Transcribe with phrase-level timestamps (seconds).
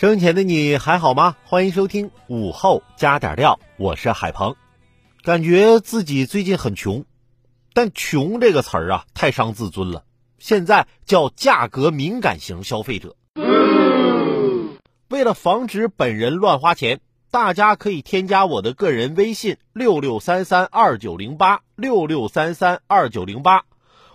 [0.00, 1.36] 生前的你还好吗？
[1.44, 4.56] 欢迎收听午后加点料，我是海鹏。
[5.22, 7.04] 感觉自己最近很穷，
[7.74, 10.04] 但“穷”这个词儿啊，太伤自尊了。
[10.38, 13.14] 现在叫价格敏感型消费者。
[15.10, 23.64] 为了防止本人乱花钱，大家可以添加我的个人微信六六三三二九零八六六三三二九零八，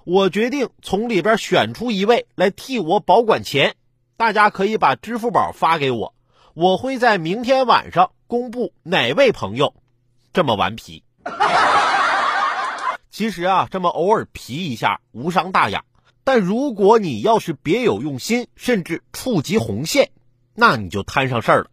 [0.04, 3.76] 我决定从里边选出一位来替我保管钱。
[4.18, 6.14] 大家可以把支付宝发给我，
[6.54, 9.74] 我会在明天晚上公布哪位朋友
[10.32, 11.04] 这么顽皮。
[13.10, 15.84] 其实啊，这么偶尔皮一下无伤大雅，
[16.24, 20.12] 但如果你要是别有用心，甚至触及红线，
[20.54, 21.70] 那你就摊上事儿了。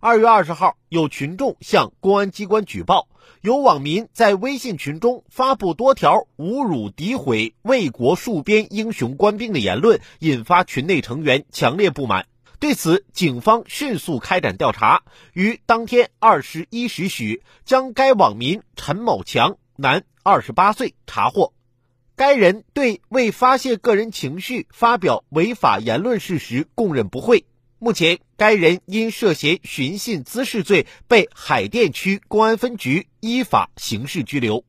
[0.00, 3.08] 二月二十号，有群众向公安机关举报，
[3.40, 12.26] 有网民在微信群中发布多条侮辱、诋毁为国戍边英雄官兵的言论，引发群内成员强烈不满。
[12.60, 21.52] 对此，警方迅速开展调查，于当天二十一时许将该网民陈某强（男，二十八岁）查获。
[22.14, 27.46] 该人对为发泄个人情绪发表违法言论事实供认不讳。
[27.84, 34.64] 目前，该人因涉嫌寻衅滋事罪被海淀区公安分局依法刑事拘留。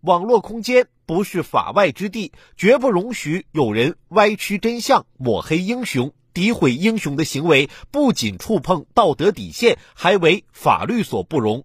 [0.00, 11.64] 网络空间不是法外之地，绝不容许有人歪曲真相、抹黑英雄、诋毁英雄的行为，不仅触碰道德底线，还为法律所不容。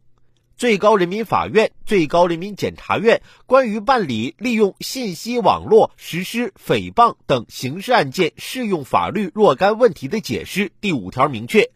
[0.61, 11.71] 最高人民法院、最高人民检察院关于办理利用信息网络实施诽谤等刑事案件适用法律若干问题的解释第五条明确：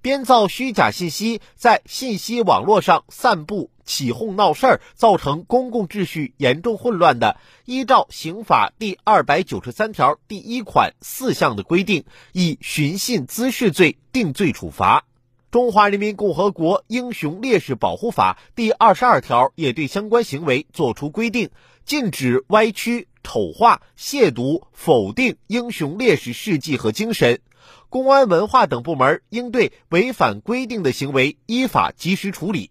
[0.00, 7.36] 编造虚假信息，在信息网络上散布、起哄闹事儿，造成公共秩序严重混乱的，
[7.66, 15.04] 依照刑法第二百九十三条第一款四项的规定，以寻衅滋事罪定罪处罚。
[15.50, 21.50] 中华人民共和国英雄烈士保护法第二十二条也对相关行为作出规定，
[21.84, 27.40] 禁止歪曲、丑化、亵渎、否定英雄烈士事迹和精神。
[27.88, 32.70] 公安、文化等部门应对违反规定的行为依法及时处理。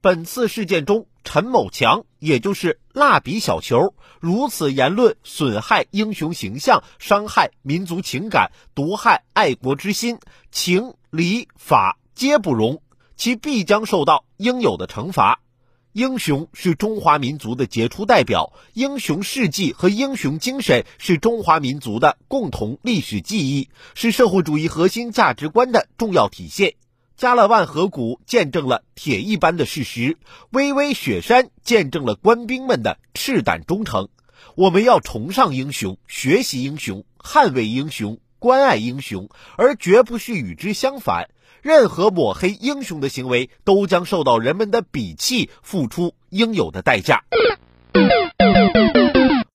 [0.00, 10.18] 本次事件中，陈某强，也就是蜡笔小球，如此言论损害英雄形象，伤害民族情感，毒害爱国之心，
[10.50, 12.82] 情理法皆不容，
[13.16, 15.40] 其必将受到应有的惩罚。
[15.92, 26.74] 英雄是中华民族的杰出代表，英雄事迹和英雄精神是中华民族的共同历史记忆，是社会主义核心价值观的重要体现。
[27.20, 30.16] 加勒万河谷见证了铁一般的事实，
[30.52, 34.08] 巍巍雪山见证了官兵们的赤胆忠诚。
[34.54, 41.28] 我们要崇尚英雄，学习英雄，捍卫英雄，关爱英雄，而绝不是与之相反。
[41.60, 47.24] 任何抹黑英雄的行为，都将受到人们的鄙弃，付出应有的代价。